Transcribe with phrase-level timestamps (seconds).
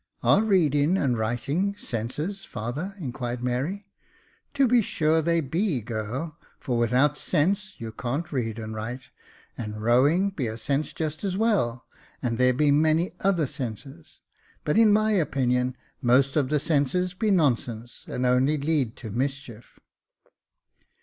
[0.23, 3.85] "Are reading and writing senses, father.?" inquired Mary."
[4.55, 9.11] To be sure they be, girl; for without sense you can't read and write;
[9.55, 11.85] and rowing be a sense just as well;
[12.19, 14.21] and there be many other senses;
[14.65, 19.77] but, in my opinion, most of the senses be nonsense, and only lead to mischief."